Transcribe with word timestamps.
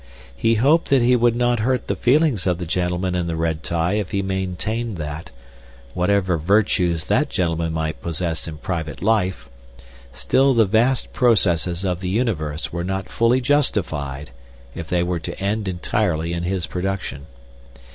He 0.35 0.55
hoped 0.55 0.89
that 0.89 1.03
he 1.03 1.15
would 1.15 1.35
not 1.35 1.59
hurt 1.59 1.85
the 1.87 1.95
feelings 1.95 2.47
of 2.47 2.57
the 2.57 2.65
gentleman 2.65 3.13
in 3.13 3.27
the 3.27 3.35
red 3.35 3.61
tie 3.61 3.93
if 3.93 4.09
he 4.09 4.23
maintained 4.23 4.97
that, 4.97 5.29
whatever 5.93 6.39
virtues 6.39 7.05
that 7.05 7.29
gentleman 7.29 7.71
might 7.71 8.01
possess 8.01 8.47
in 8.47 8.57
private 8.57 9.03
life, 9.03 9.47
still 10.11 10.55
the 10.55 10.65
vast 10.65 11.13
processes 11.13 11.85
of 11.85 11.99
the 11.99 12.09
universe 12.09 12.73
were 12.73 12.83
not 12.83 13.09
fully 13.09 13.41
justified 13.41 14.31
if 14.73 14.87
they 14.87 15.03
were 15.03 15.19
to 15.19 15.39
end 15.39 15.67
entirely 15.67 16.33
in 16.33 16.41
his 16.41 16.65
production. 16.65 17.27